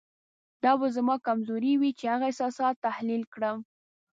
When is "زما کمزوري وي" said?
0.95-1.91